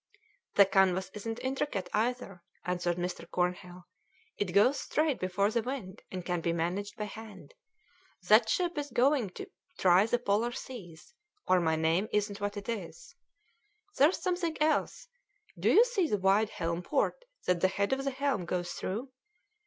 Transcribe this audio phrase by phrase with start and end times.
[0.55, 3.29] "The canvas isn't intricate either," answered Mr.
[3.29, 3.85] Cornhill;
[4.35, 7.53] "it goes straight before the wind, and can be managed by hand.
[8.27, 9.45] That ship is going to
[9.77, 11.13] try the Polar seas,
[11.47, 13.13] or my name isn't what it is.
[13.95, 15.07] There's something else
[15.59, 19.11] do you see the wide helm port that the head of her helm goes through?"